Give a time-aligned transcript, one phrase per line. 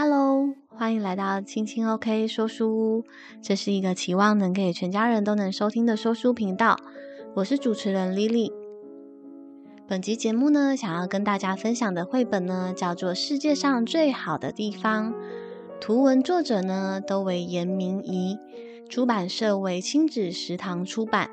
[0.00, 3.04] Hello，欢迎来到青青 OK 说书屋。
[3.42, 6.76] 这是一个期望能给全家人都能收听的说书频道。
[7.34, 8.52] 我是主持人 Lily。
[9.88, 15.12] 本集节目呢，想要跟大家分享的绘本呢，叫做《世界上最好的地方》。
[15.80, 18.38] 图文作者呢，都为严明仪，
[18.88, 21.28] 出版社为亲子食堂出版。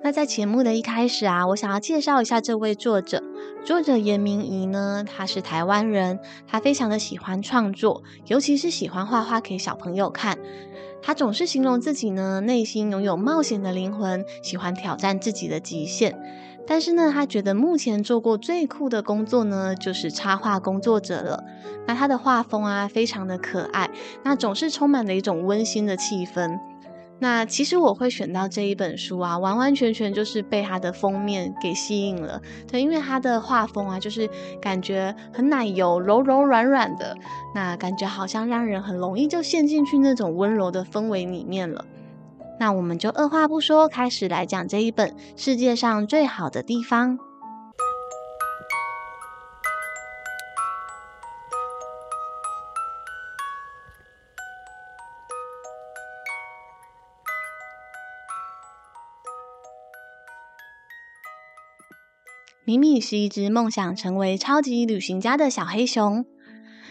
[0.00, 3.22] 那在节目的一开始啊，我想要介绍一下这位作者。
[3.64, 10.38] 作者严明仪呢，他是台湾人，他非常的喜欢创作，尤其是喜欢画画给小朋友看。
[11.02, 16.16] 他总是形容自己呢，内心拥有冒险的灵魂，喜欢挑战自己的极限。
[16.64, 21.42] 但是呢，他觉得目前做过最酷的工作呢，就是插画工作者了。
[21.86, 23.90] 那他的画风啊，非常的可爱，
[24.22, 26.58] 那总是充满了一种温馨的气氛。
[27.20, 32.40] 那其实我会选到这一本书啊，完完全全就是被它的封面给吸引了。
[32.70, 34.28] 对，因为它的画风啊，就是
[34.60, 37.16] 感觉很奶油、柔柔软软的，
[37.54, 41.84] 那感觉好像让人很容易就陷进去那种温柔的氛围里面了。
[42.60, 47.18] 那我们就二话不说，开始来讲这一本《世界上最好的地方》。
[62.68, 66.26] 米米是一只梦想成为超级旅行家的小黑熊，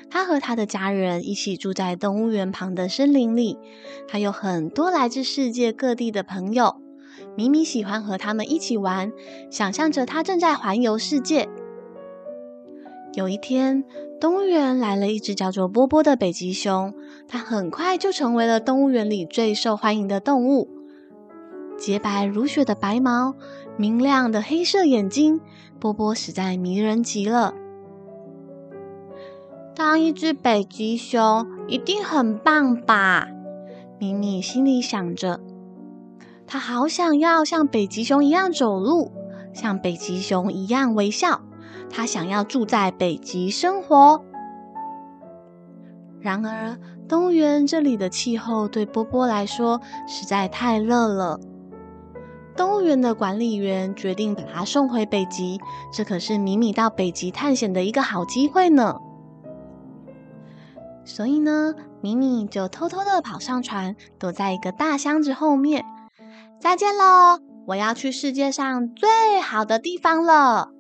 [0.10, 3.60] 他和他的家人一起住在动物园旁的森林里。
[4.08, 6.78] 他有很多来自世界各地的朋友，
[7.36, 9.12] 米米喜欢和他们一起玩，
[9.52, 11.48] 想象着他正在环游世界。
[13.14, 13.84] 有一天，
[14.20, 16.92] 动物园来了一只叫做波波的北极熊，
[17.28, 20.76] 它很快就成为了动物园里最受欢迎的动物。
[21.78, 23.36] 洁白如雪的白毛，
[23.78, 25.40] 明亮的黑色眼睛，
[25.80, 27.54] 波波实在迷人极了。
[29.76, 33.28] 当一只北极熊一定很棒吧？
[34.00, 35.40] 米米心里想着。
[36.48, 39.12] 他好想要像北极熊一样走路，
[39.54, 41.42] 像北极熊一样微笑。
[41.90, 44.24] 他想要住在北极生活。
[46.20, 51.40] 然而，动物园这里的气候对波波来说实在太热了。
[52.58, 55.62] 动物园的管理员决定把它送回北极，
[55.94, 58.98] 这可是米米到北极探险的一个好机会呢。
[61.06, 65.86] 所以呢，米米就偷偷的跑上船，躲在一个大箱子后面。
[66.60, 70.72] 再见喽，我要去世界上最好的地方了。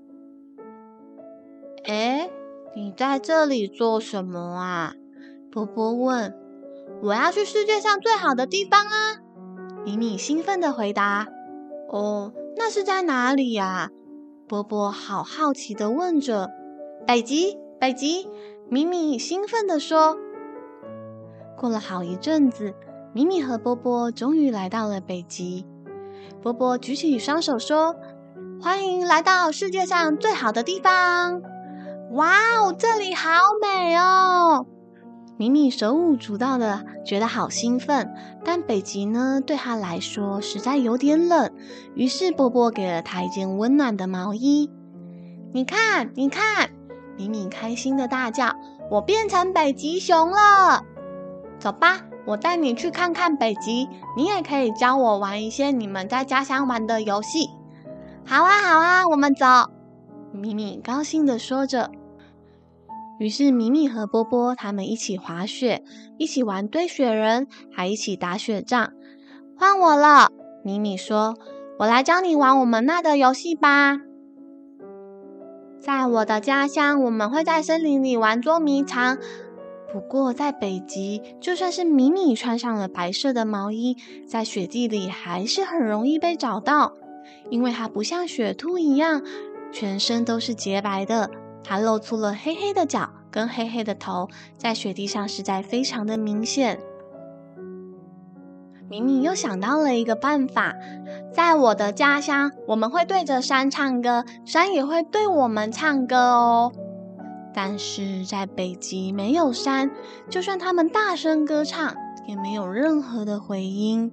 [1.85, 2.29] 诶，
[2.75, 4.93] 你在这里做什么啊？
[5.51, 6.35] 波波问。
[7.03, 9.21] 我要去世界上最好的地方啊！
[9.85, 11.27] 米米兴奋的回答。
[11.89, 13.89] 哦，那是在哪里呀？
[14.47, 16.49] 波波好好奇地问着。
[17.05, 18.27] 北极，北极，
[18.69, 20.17] 米米兴奋地说。
[21.57, 22.73] 过了好一阵子，
[23.13, 25.65] 米米和波波终于来到了北极。
[26.41, 27.95] 波波举起双手说
[28.61, 31.41] ：“欢迎来到世界上最好的地方！”
[32.11, 33.29] 哇哦，这里好
[33.61, 34.65] 美哦！
[35.37, 38.11] 米米手舞足蹈的，觉得好兴奋。
[38.43, 41.51] 但北极呢，对他来说实在有点冷。
[41.93, 44.71] 于是波波给了他一件温暖的毛衣。
[45.53, 46.71] 你看，你看，
[47.15, 48.55] 米米开心的大叫
[48.89, 50.83] ：“我变成北极熊了！”
[51.59, 53.87] 走吧，我带你去看看北极。
[54.15, 57.47] 你也可以教我玩一些你们在家乡玩的游戏。
[58.25, 59.45] 好啊，好啊，我们走。
[60.31, 61.91] 米米高兴的说着。
[63.19, 65.83] 于是，米米和波波他们一起滑雪，
[66.17, 68.93] 一起玩堆雪人，还一起打雪仗。
[69.57, 70.29] 换我了，
[70.63, 71.35] 米米说
[71.79, 74.01] ：“我来教你玩我们那的游戏吧。”
[75.81, 79.17] 在我的家乡，我们会在森林里玩捉迷藏。
[79.91, 83.95] 不过，在北极，就算是米米穿上了白色的毛衣，
[84.27, 86.93] 在雪地里还是很容易被找到，
[87.49, 89.23] 因为它不像雪兔一样，
[89.71, 91.31] 全身都是洁白的。
[91.63, 96.79] 它露出了黑黑的脚跟黑黑的头，在雪地上实在非常的明显。
[98.89, 100.73] 明明又想到了一个办法，
[101.33, 106.71] 在我的家乡，我们会对着山唱歌，山也会对我们唱歌哦。
[107.53, 109.91] 但是在北极没有山，
[110.29, 111.93] 就算他们大声歌唱，
[112.27, 114.09] 也没有任何的回音。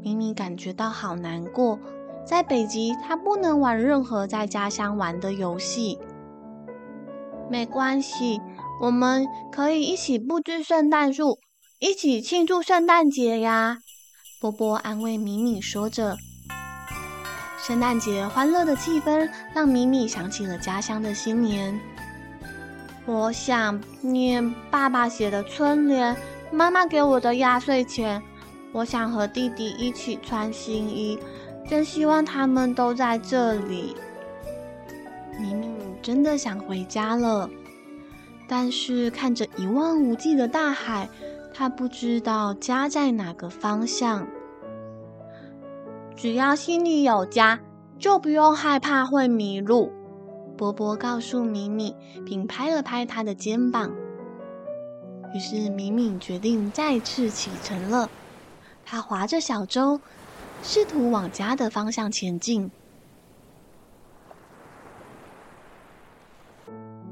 [0.00, 1.80] 明明感觉到好难过，
[2.24, 5.98] 在北极，他不能玩任何在家乡玩的游戏。
[7.50, 8.40] 没关系，
[8.80, 11.38] 我们可以一起布置圣诞树，
[11.78, 13.78] 一起庆祝圣诞节呀！
[14.40, 16.16] 波波安慰米米说着。
[17.58, 21.78] 圣诞节欢乐的气氛让米米想起了家乡的新年。
[23.06, 26.16] 我想念爸爸写的春联，
[26.50, 28.22] 妈妈给我的压岁钱。
[28.72, 31.18] 我想和弟弟一起穿新衣，
[31.68, 33.94] 真希望他们都在这里。
[35.42, 35.66] 米米
[36.00, 37.50] 真的想回家了，
[38.46, 41.08] 但是看着一望无际的大海，
[41.52, 44.24] 他不知道家在哪个方向。
[46.14, 47.58] 只要心里有家，
[47.98, 49.92] 就不用害怕会迷路。
[50.56, 53.90] 波波告诉米米，并拍了拍他的肩膀。
[55.34, 58.08] 于是米米决定再次启程了。
[58.84, 59.98] 他划着小舟，
[60.62, 62.70] 试图往家的方向前进。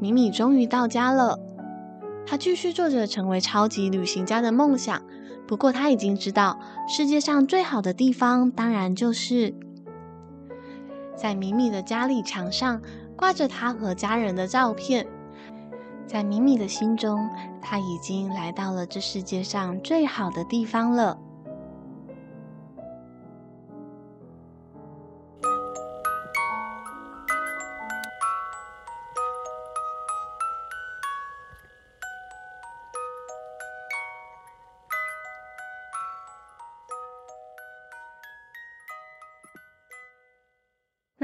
[0.00, 1.38] 米米终于到家了。
[2.26, 5.02] 他继续做着成为超级旅行家的梦想。
[5.46, 6.58] 不过他已经知道，
[6.88, 9.54] 世界上最好的地方，当然就是
[11.14, 12.80] 在米米的家里墙上。
[13.16, 15.06] 挂着他和家人的照片，
[16.06, 17.28] 在米米的心中，
[17.60, 21.18] 他已经来到了这世界上最好的地方了。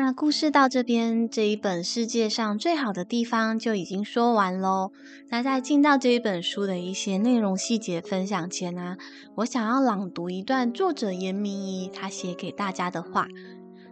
[0.06, 4.92] 那故事到这边，这一本世界上最好的地方就已经说完喽。
[5.30, 8.96] 那在进到这一本书的一些内容细节分享前呢、
[9.34, 13.26] 我想要朗读一段作者严明仪他写给大家的话。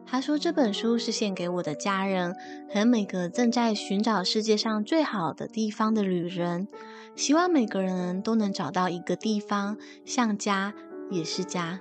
[0.07, 2.37] 他说：“这本书是献给我的家人
[2.73, 6.69] 和每个正在寻找世界上最好的地方的旅人，
[7.17, 10.75] 希望每个人都能找到一个地方，像家
[11.11, 11.81] 也是家。”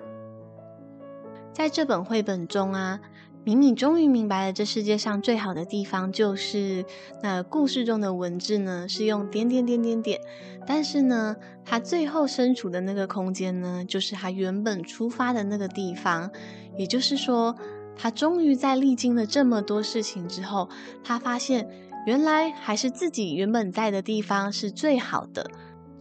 [1.53, 2.99] 在这本绘本中啊。
[3.45, 6.85] 米米终于明白了，这世界上最好的地方就是
[7.21, 10.21] 那故事中的文字呢，是用点点点点点。
[10.65, 11.35] 但是呢，
[11.65, 16.31] 他最后身处的那个空间呢，就是他原本出发的那个地方。
[16.77, 17.53] 也就是说，
[17.97, 20.69] 他终于在历经了这么多事情之后，
[21.03, 21.67] 他发现
[22.07, 25.51] 原来还是自己原本在的地方是最好的。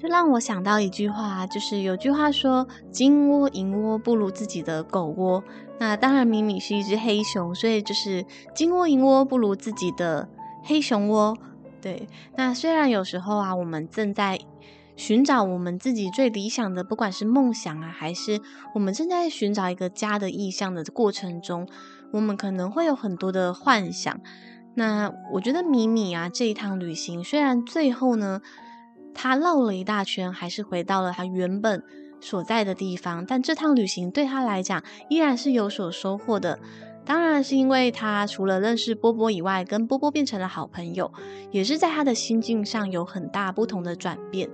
[0.02, 5.44] 这让我想到一句话，就是有句话说：“金窝银窝不如自己的狗窝。”
[5.78, 10.28] 那当然，米米是一只黑熊，所以就是金窝银窝不如自己的
[10.64, 11.38] 黑熊窝。
[11.80, 14.40] 对，那虽然有时候啊，我们正在
[14.96, 18.40] 寻找我们自己最理想的，不管是梦想啊，还是
[18.74, 21.68] 我们正在寻找一个家的意向的过程中，
[22.12, 24.20] 我们可能会有很多的幻想。
[24.74, 28.40] 那我觉得米米啊，这一趟旅行，虽然最后呢，
[29.14, 31.82] 他绕了一大圈，还是回到了他原本。
[32.24, 36.56] 所在的地方，但这趟旅行对他来讲依然是有所收获的。
[37.04, 41.12] 当然是因为他除了认识波波以外，跟波波变成了好朋友，
[41.50, 44.48] 也是在他的心境上有很大不同的转变。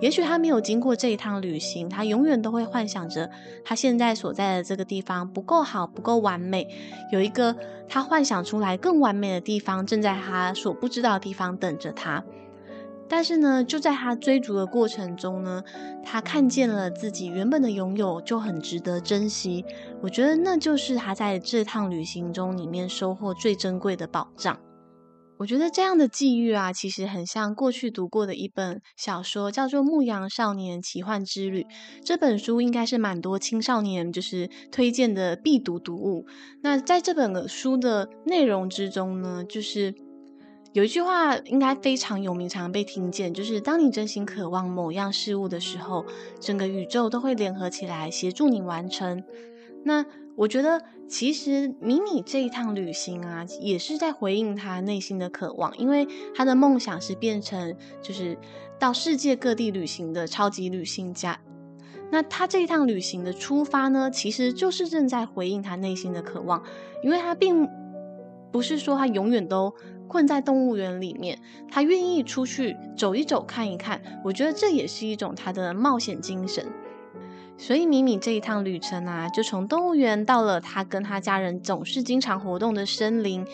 [0.00, 3.30] 也许他没有经过这一趟旅行，他永远都会幻想着
[3.64, 6.68] 他现在所在的这个地方不够好，不够完美，
[7.10, 7.56] 有一个
[7.88, 12.22] 他幻想出来更完美的地方正在他所不知道的地方等着他。
[13.08, 15.62] 但是呢，就在他追逐的过程中呢，
[16.02, 19.64] 他看见了自己原本的拥有就很值得珍惜。
[20.02, 24.58] 我觉得那就是他在这趟旅行中里面收获最珍贵的宝藏。
[25.36, 31.62] 我觉得这样的际遇啊，其实很像过去读过的一本小说，叫做《牧羊少年奇幻之旅》。
[32.04, 36.24] 这本书应该是蛮多青少年就是推荐的必读读物。
[36.62, 39.94] 那在这本书的内容之中呢，就是。
[40.74, 46.04] 有一句话应该非常有名，常被听见，就是当你真心渴望某样事物的时候，
[46.40, 49.22] 整个宇宙都会联合起来协助你完成。
[49.84, 50.04] 那
[50.34, 58.36] 我觉得，其实迷你这一趟旅行啊，也是在回应他内心的渴望，因为他的梦想是变成就是
[58.76, 61.38] 到世界各地旅行的超级旅行家。
[62.10, 66.60] 那他这一趟旅行的出发呢，其实就是正在回应他内心的渴望，
[67.04, 67.68] 因为他并
[68.50, 69.72] 不是说他永远都。
[70.08, 71.38] 困在动物园里面，
[71.70, 74.00] 他愿意出去走一走、看一看。
[74.24, 76.66] 我觉得这也是一种他的冒险精神。
[77.56, 83.46] 所以米米这一趟旅程啊，就从动物园到了他跟他家人总是经常活动的森林，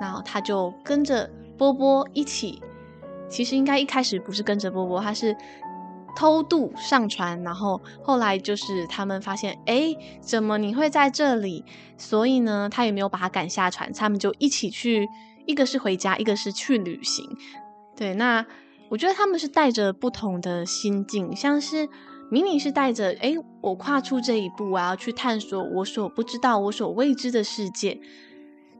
[0.00, 2.62] 然后他就跟着波波一起。
[3.28, 5.36] 其实应该一开始不是跟着波波，他是
[6.16, 11.64] 偷渡上船，然后后来就是他们发现，哎，怎么你会在这里？
[11.98, 15.08] 所以呢，他也没有把他赶下船，他们就一起去。
[15.46, 17.28] 一个是回家，一个是去旅行，
[17.96, 18.14] 对。
[18.14, 18.44] 那
[18.88, 21.88] 我觉得他们是带着不同的心境，像是
[22.30, 28.00] 明明是带着，哎，我跨出这一步，我要去探索我所不知道、我所未知的世界，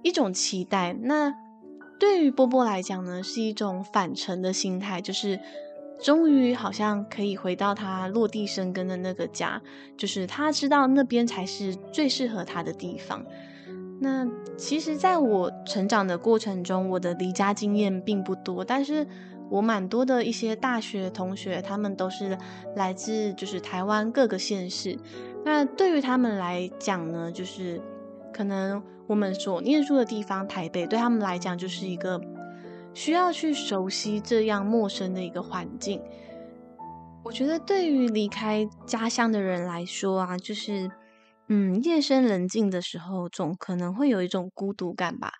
[0.02, 0.92] 一种期待。
[1.02, 1.34] 那
[1.98, 5.38] 对于波波来讲呢，是一种返程的心态，就是
[6.00, 9.62] 终于好像可以回到他落地生根的那个家，
[9.96, 13.24] 就是他知道那边才是最适合他的地方。
[14.04, 19.06] 那其实，在我成长的过程中，我的离家经验并不多，但是
[19.48, 22.36] 我蛮多的一些大学同学，他们都是
[22.74, 24.98] 来自就是台湾各个县市。
[25.44, 27.80] 那对于他们来讲呢，就是
[28.34, 32.20] 可能我们所念书的地方台北，对他们来讲就是一个
[32.94, 36.02] 需要去熟悉这样陌生的一个环境。
[37.22, 40.90] 我觉得对于离开家乡的人来说啊，就是。
[41.54, 45.34] 嗯，夜深人静的时候，总可能会有一种孤独感吧。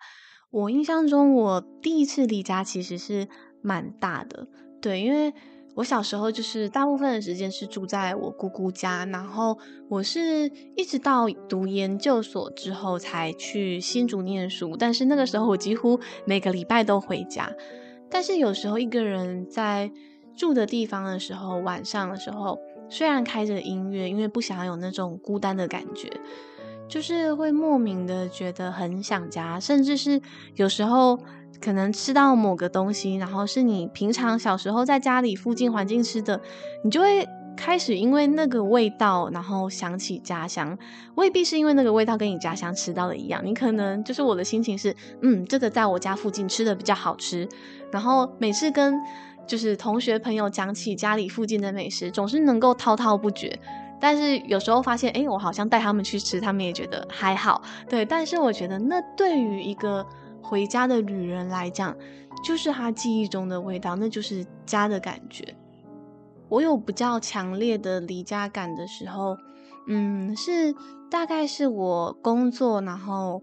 [0.51, 3.27] 我印象中，我第一次离家其实是
[3.63, 4.47] 蛮大的，
[4.83, 5.33] 对，因为
[5.75, 9.57] 我小时候就是大部分的时间是住在我姑姑家，然后
[9.89, 17.51] 我是一直到读研究所之后才去新竹念书，但是那个时候我几乎每个礼拜都回家，
[18.11, 19.91] 但是有时候一个人在
[20.37, 22.59] 住的地方的时候，晚上的时候。
[22.93, 26.13] 虽然开着音乐，因为不想要有那种孤单的感觉，
[26.87, 30.21] 就是会莫名的觉得很想家，甚至是
[30.57, 31.19] 有时候
[31.59, 36.39] 可能吃到某个东西，然后是你平常小时候在家里附近环境吃的，
[36.85, 40.77] 你就会开始因为那个味道，然后想起家乡。
[41.15, 47.49] 未必是因为那个味道跟你家乡吃到的一样，你可能就是我的心情是，嗯，这个在我家附近吃的比较好吃，
[47.91, 49.01] 然后每次跟。
[49.47, 53.59] 就是同学朋友讲起家里附近的美食，总是能够滔滔不绝。
[54.01, 57.63] 但是有时候发现，哎，我好像带他们去吃，他们也觉得还好。
[57.89, 60.05] 对，但是我觉得那对于一个
[60.43, 61.97] 回家的旅人来讲，
[62.45, 65.55] 就是他记忆中的味道，那就是家的感觉。
[66.49, 69.37] 我有比较强烈的离家感的时候，
[69.87, 70.75] 嗯，是
[71.09, 73.41] 大概是我工作，然后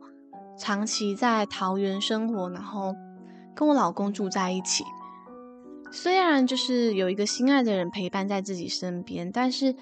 [0.58, 2.94] 长期在桃园生活，然后
[3.56, 4.84] 跟我老公住在一起。
[5.92, 9.76] 虽然就是有一个心爱的人陪伴在自己身边，但是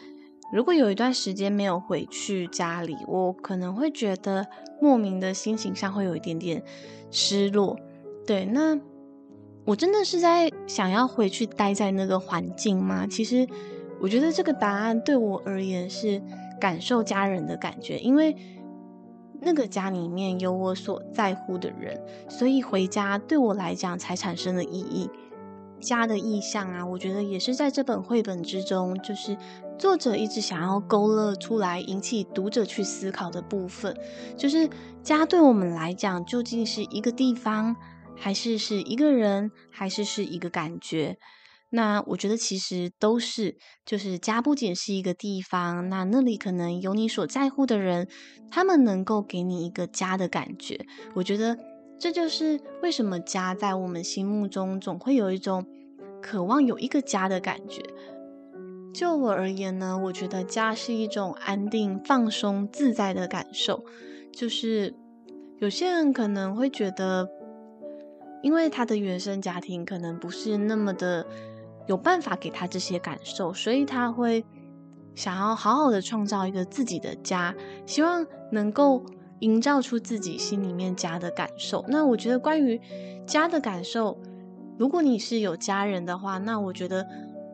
[0.54, 4.48] 如果有一段时间没有回去家里，我可能会觉得
[4.82, 6.64] 莫名的心情上会有一点点
[7.12, 7.78] 失落。
[8.26, 8.80] 对，那
[9.66, 13.06] 我真的是在想要回去待在那个环境吗？
[13.06, 13.46] 其实
[14.00, 16.22] 我觉得这个答案对我而言是
[16.60, 18.34] 感受家人的感觉，因为
[19.42, 25.10] 那个家里面有我所在乎的人，所以回家对我来讲才产生了意义。
[25.79, 29.38] 家的意象啊，我觉得也是在这本绘本之中，就是
[29.77, 33.96] 作者一直想要勾勒出来，引起读者去思考的部分，
[34.38, 34.69] 就是
[35.03, 37.75] 家对我们来讲究竟是一个地方，
[38.15, 41.17] 还是是一个人，还是是一个感觉？
[41.69, 48.07] 那我觉得其实都是，就是家不仅是一个地方，那那里可能有你所在乎的人，
[48.50, 50.86] 他们能够给你一个家的感觉。
[51.15, 51.57] 我觉得。
[52.00, 55.66] 这就是为什么家在我们心目中总会有一种
[56.22, 57.82] 渴望有一个家的感觉。
[58.94, 63.84] 就我而言呢，我觉得家是一种安定、放松、自在的感受。
[64.32, 64.94] 就是
[65.58, 67.27] 有些人可能会觉得，
[68.44, 71.25] 因为他的原生家庭可能不是那么的
[71.88, 74.46] 有办法给他这些感受，所以他会
[75.16, 77.56] 想要好好的创造一个自己的家，
[77.88, 79.04] 希望能够。
[79.39, 81.86] 营造出自己心里面家的感受。
[81.88, 82.79] 那我觉得关于
[83.25, 84.17] 家的感受，
[84.77, 87.08] 如果你是有家人的话，那我觉得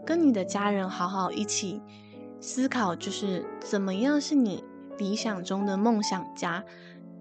[0.06, 1.82] 跟你的家人好好一起
[2.40, 4.64] 思考，就是怎么样是你
[4.98, 6.64] 理想中的梦想家。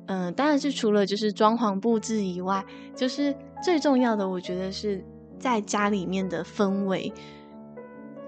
[0.06, 2.64] 嗯、当然是除了就是装潢布置以外，
[2.94, 5.04] 就是最重要的，我觉得是
[5.38, 7.12] 在家里面的氛围，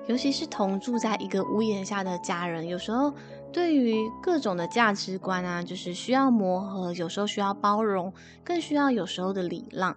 [0.06, 3.12] 尤其是同住在一个屋檐下的家人，有时候。
[3.54, 9.96] 对于各种的价值观啊，就是需要磨合，有时候需要包容，更需要有时候的礼让。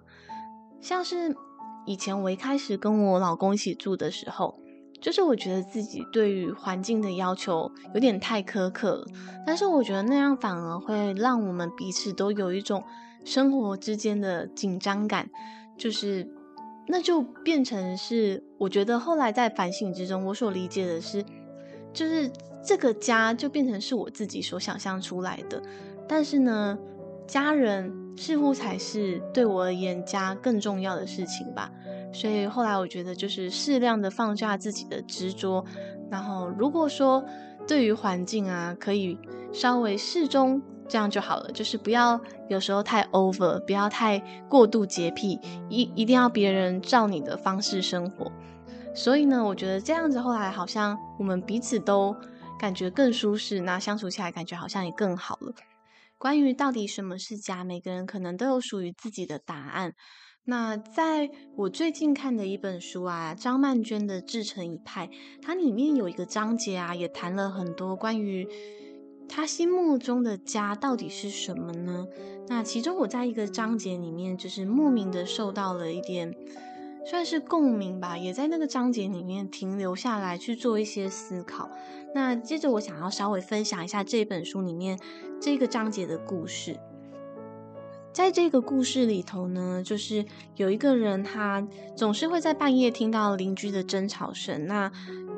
[0.80, 1.36] 像是
[1.88, 4.60] 以前我一开始跟我老公一起住的时候，
[5.02, 9.08] 就是我觉得自己对于环境的要求有点太苛刻了，
[9.44, 12.84] 但是我觉得那样反而会让我们彼此都有一种
[13.26, 15.28] 生活之间的紧张感，
[15.76, 16.30] 就是
[16.86, 21.26] 那就变成是我觉得后来在反省之中，我所理解的是，
[21.92, 22.32] 就是。
[22.68, 25.64] 这个家就变成是我自己所想象出来的，
[26.06, 26.78] 但是呢，
[27.26, 31.72] 家人似乎才是对我而言家更重要的事情吧。
[32.12, 35.64] 所以后来我觉得，就是适量的放下自己的执着，
[36.12, 37.24] 然后如果说
[37.66, 39.18] 对于环境啊，可以
[39.54, 41.50] 稍微适中，这样就好了。
[41.54, 42.20] 就是不要
[42.50, 48.30] 有时候太 over，不要太过度洁癖，一一定要别人照你的方式生活。
[48.94, 52.14] 所以呢，我觉得这样子后来好像我们彼此都。
[52.60, 55.54] 感觉更舒适，那相处起来感觉好像也更好了。
[56.18, 59.94] 关于到底什么是家，每个人可能都有属于自己的答案。
[60.46, 65.08] 那在我最近看的一本书啊，张曼娟的《自成一派》，
[65.42, 68.48] 它里面有一个章节啊，也谈了很多关于
[69.28, 72.08] 他心目中的家到底是什么呢？
[72.48, 76.34] 那其中我在一个章节里面，就是莫名的受到了一点。
[77.10, 81.70] 算是共鸣吧，也在那个章节里面停留下来去做一些思考。
[82.14, 85.00] 那接着我想要稍微分享一下这本书里面
[85.40, 86.78] 这个章节的故事。
[88.12, 94.66] 在这个故事里头呢，就是有一个人，他总是会在半夜听到邻居的争吵声。
[94.66, 94.92] 那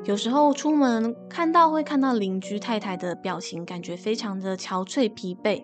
[0.04, 5.62] 有时候出门看到会看到邻居太太的表情，感觉非常的憔悴疲惫。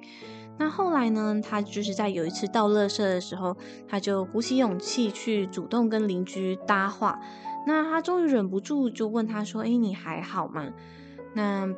[0.59, 7.21] 那后来呢，他就是在有一次倒垃圾的时候，他就鼓起勇气去主动跟邻居搭话。
[7.67, 10.67] 那他终于忍不住就问他说：“哎，你还好吗？”
[11.35, 11.69] 那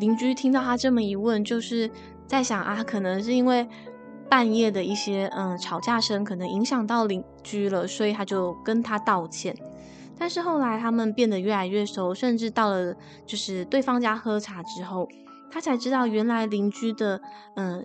[0.00, 1.88] 邻居听到他这么一问，就是
[2.26, 3.68] 在想啊，可能是因为
[4.28, 9.54] 半夜的一些嗯吵架声，可能影响到邻居了，所以他就跟他道歉。
[10.18, 12.94] 但是后来他们变得越来越熟，甚至到了
[13.26, 15.08] 就是对方家喝茶之后。
[15.52, 17.20] 他才知道，原来邻居的
[17.56, 17.84] 嗯、呃、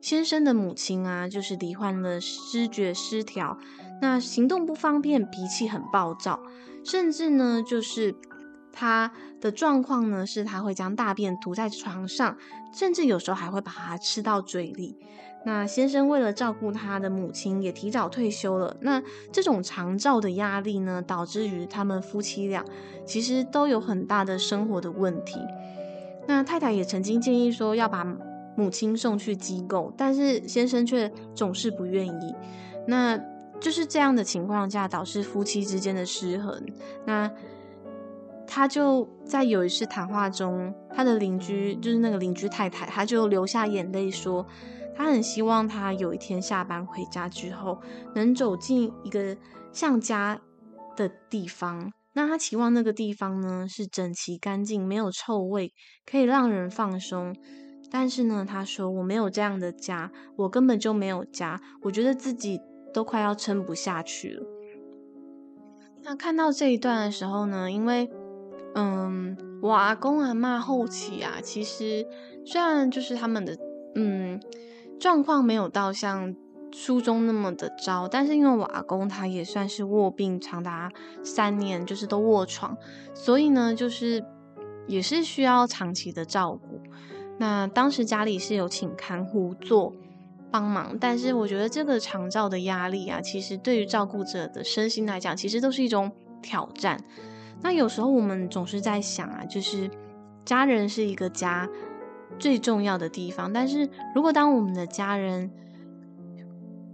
[0.00, 3.58] 先生的母亲啊，就是罹患了知觉失调，
[4.00, 6.40] 那行动不方便，脾气很暴躁，
[6.82, 8.14] 甚至呢，就是
[8.72, 12.38] 他的状况呢，是他会将大便涂在床上，
[12.72, 14.96] 甚至有时候还会把它吃到嘴里。
[15.44, 18.76] 那先生为了照顾他的母亲，也提早退休了。
[18.80, 19.02] 那
[19.32, 22.64] 这种长照的压力呢，导致于他们夫妻俩
[23.04, 25.40] 其实都有很大的生活的问题。
[26.26, 28.04] 那太太也曾经建议说要把
[28.56, 32.34] 母亲送去机构，但是先生却总是不愿意。
[32.86, 33.18] 那
[33.60, 36.64] 就是这样的情况下，导致夫妻之间的失衡。
[37.06, 37.30] 那
[38.46, 44.44] 他就在有一次谈话中，他的邻居就是那个邻居太太，他就流下眼泪说，
[44.94, 47.78] 他很希望他有一天下班回家之后，
[48.14, 49.36] 能走进一个
[49.72, 50.38] 像家
[50.96, 51.90] 的地方。
[52.14, 55.72] 那他期望那个地方呢，是整齐干净，没有臭味，
[56.04, 57.34] 可以让人放松。
[57.90, 62.60] 但是呢，他说我没有这样的家，我根本就没有家，我觉得自己
[62.92, 64.46] 都快要撑不下去了。
[66.02, 68.10] 那看到这一段的时候呢，因为
[68.74, 72.06] 嗯，我阿公阿嬷后期啊，其实
[72.44, 73.56] 虽然就是他们的
[73.94, 74.40] 嗯
[75.00, 76.34] 状况没有到像。
[76.72, 80.90] 初中那么的糟，但是因为我阿公他也算是卧病长达
[81.22, 82.76] 三年，就是都卧床，
[83.14, 84.24] 所以呢，就是
[84.88, 86.80] 也是需要长期的照顾。
[87.38, 89.92] 那当时家里是有请看护做
[90.50, 97.02] 帮忙，但是我觉得这个长照的压力啊，其实对于照顾者的身心来讲，其实都是一种挑战。
[97.60, 99.90] 那有时候我们总是在想啊，就是
[100.44, 101.68] 家人是一个家
[102.38, 105.50] 最重要的地方，但是如果当我们的家人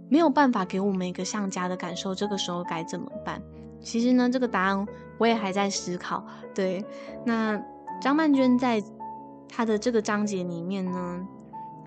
[0.09, 3.41] 没有办法给我们一个像家的感受，这个时候该怎么办？
[3.81, 4.85] 其实呢，这个答案
[5.17, 6.25] 我也还在思考。
[6.53, 6.83] 对，
[7.25, 7.61] 那
[8.01, 8.83] 张曼娟在
[9.47, 11.25] 她的这个章节里面呢，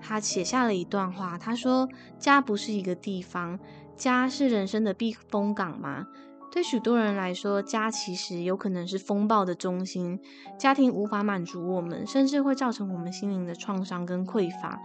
[0.01, 3.59] 她写下了一段话，她说：“家不是一个地方，
[3.95, 6.07] 家是人生的避风港吗？
[6.51, 10.19] 对许多人来说，家其实有可能是风暴的中心，
[10.57, 14.79] 家庭无法满足我们，甚至会造成我们心灵的创伤跟匮乏。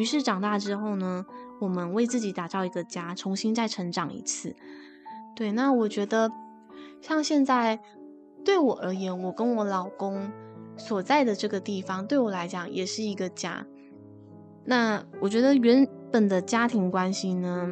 [0.00, 1.26] 于是长大之后呢？”
[1.60, 4.56] 我们为自己打造一个家，重新再成长一次。
[5.36, 6.32] 对，那我觉得，
[7.02, 7.78] 像现在
[8.42, 10.32] 对我而言，我跟我老公
[10.78, 13.66] 所在的这个地方，对我来讲也是一个家。
[14.64, 17.70] 那我觉得原本的家庭关系呢，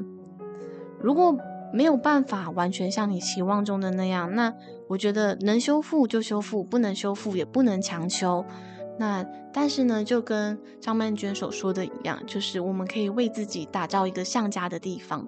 [1.00, 1.34] 如果
[1.72, 4.52] 没有办法完全像你期望中的那样，那
[4.88, 8.44] 我觉得能修复就修复，不能修复也不能强求。
[8.98, 15.26] 那但是呢，就跟张曼娟所说的一样，就是我们可以为自己打造一个像家的地方。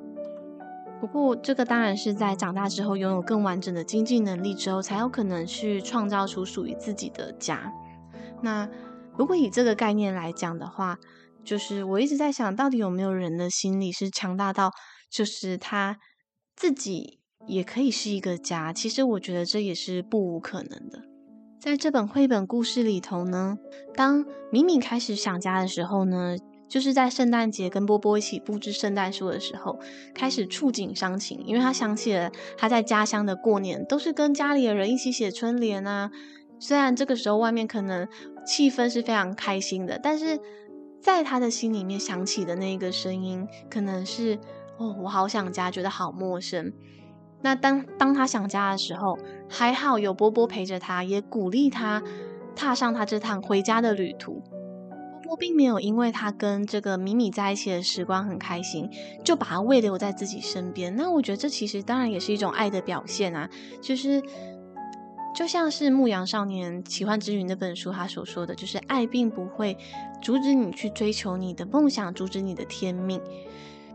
[1.00, 7.72] 不过，这个当然是在长大之后，拥有更完整的经济能力之后，才有可能去创造出属于自己的家。
[8.42, 8.68] 那
[9.16, 10.98] 如果以这个概念来讲的话，
[11.44, 14.72] 就是我一直在想到底有没有人的心理是强大到，
[15.11, 15.96] 就是他
[16.54, 18.72] 自己也可以是一个家。
[18.72, 21.10] 其实我觉得这也是不无可能的。
[21.61, 23.59] 在这本绘本故事里头呢，
[23.94, 26.35] 当米米开始想家的时候呢，
[26.66, 29.79] 就是在圣诞节跟波波一起布置圣诞树的时候，
[30.14, 36.11] 开始触景伤情，因为他想起了他在家乡的过年，都是跟家里的人一起写春联啊。
[36.59, 38.09] 虽然这个时候外面可能
[38.46, 40.40] 气氛是非常开心的，但是
[41.03, 44.38] 在他的心里面响起的那个声音，可能是
[44.79, 46.73] 哦，我好想家，觉得好陌生。
[47.42, 52.03] 那当当他想家的时候，还好有波波陪着他，也鼓励他
[52.55, 54.42] 踏上他这趟回家的旅途。
[55.22, 58.90] 波波并没有因为他跟这个米米在一起的时光很开心，
[59.24, 60.94] 就把他喂留在自己身边。
[60.96, 63.48] 那我觉得这其实当然也是一种爱的表现啊，
[63.81, 64.20] 就是
[65.35, 69.79] 就像是《牧羊少年奇幻之旅》那本书他所说的，就是爱并不会
[70.20, 73.20] 阻止你去追求你的梦想，阻止你的天命。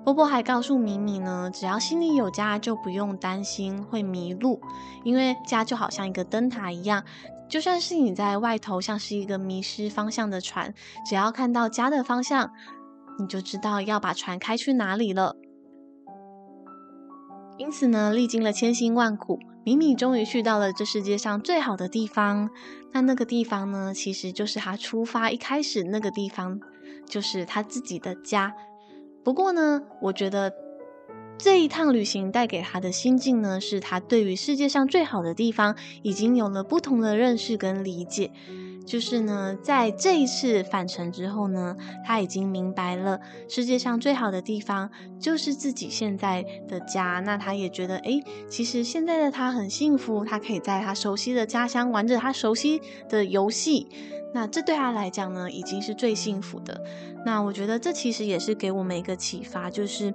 [0.05, 4.61] 波波还告诉米米呢，只要心里有家，就不用担心会迷路，
[5.03, 7.03] 因为家就好像一个灯塔一样，
[7.49, 10.71] 就算是你在外头像是一个迷失方向的船，
[11.09, 12.51] 只要看到家的方向，
[13.17, 15.35] 你就知道要把船开去哪里了。
[17.57, 22.51] 因此呢，历经了千辛万苦，米米终于去到了这世界上最好的地方。
[22.93, 26.59] 那那个地方呢，其实就是他出发一开始那个地方，
[27.07, 28.53] 就是他自己的家。
[29.25, 30.53] 不过呢，我觉得
[31.35, 38.29] 这一趟旅行带给他的心境呢，是他对于世界上最好的地方已经有了不同的认识跟理解。
[38.86, 43.19] 就是呢，在这一次返程之后呢，他已经明白了
[43.50, 47.21] 世界上最好的地方就是自己现在的家。
[47.26, 53.88] 那他也觉得，诶，其实现在的他很幸福，他可以在他熟悉的家乡玩着他熟悉的游戏。
[54.34, 56.80] 那这对他来讲呢，已经是最幸福的。
[57.26, 60.13] 那我觉得这其实也是给我们一个启发，就是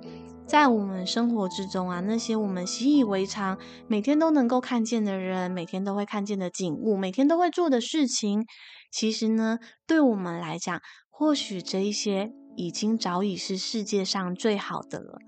[0.50, 8.44] 在我们生活之中啊，那些我们习以为常、每天都能够看见的人，每天都会看见的景物，每天都会做的事情，
[8.90, 15.20] 其实呢，对我们来讲，或许这一些已经早已是世界上最好的了。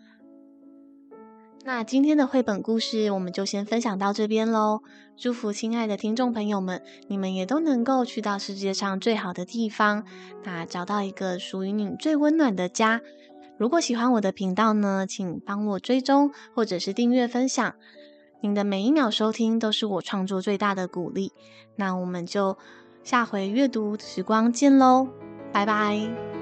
[1.64, 4.80] 那今天的绘本故事我们就先分享到这边喽。
[5.16, 10.04] 祝福亲爱的听众朋友们，你们也都能够去到世界上最好的地方，
[10.42, 13.00] 那找到一个属于你最温暖的家。
[13.62, 17.76] 如果喜欢我的频道呢，请帮我追踪或者是订阅分享。
[18.40, 21.32] 您的每一秒收听都是我创作最大的鼓励。
[21.76, 22.58] 那我们就
[23.04, 25.06] 下回阅读时光见喽，
[25.52, 26.41] 拜拜。